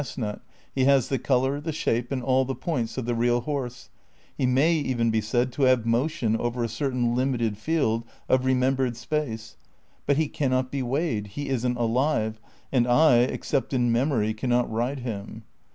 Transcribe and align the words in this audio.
II 0.01 0.03
THE 0.03 0.09
CRITICAL 0.09 0.31
PREPAEATIONS 0.31 0.69
23 0.79 0.81
nut, 0.83 0.89
he 0.89 0.91
has 0.91 1.07
the 1.09 1.19
colour, 1.19 1.61
the 1.61 1.71
shape, 1.71 2.11
and 2.11 2.23
all 2.23 2.43
the 2.43 2.55
points 2.55 2.97
of 2.97 3.05
the 3.05 3.13
real 3.13 3.41
horse, 3.41 3.89
he 4.35 4.47
may 4.47 4.73
even 4.73 5.11
be 5.11 5.21
said 5.21 5.51
to 5.51 5.61
have 5.65 5.85
motion 5.85 6.35
over 6.37 6.63
a 6.63 6.67
certain 6.67 7.13
limited 7.13 7.55
field 7.55 8.03
of 8.27 8.43
remembered 8.43 8.97
space; 8.97 9.57
but 10.07 10.17
he 10.17 10.27
cannot 10.27 10.71
be 10.71 10.81
weighed, 10.81 11.27
he 11.27 11.49
isn't 11.49 11.77
alive, 11.77 12.39
and 12.71 12.87
I, 12.87 13.17
except 13.17 13.73
in 13.73 13.91
memory, 13.91 14.33
cannot 14.33 14.71
ride 14.71 15.01
him. 15.01 15.43